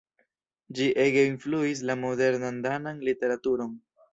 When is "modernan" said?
2.07-2.59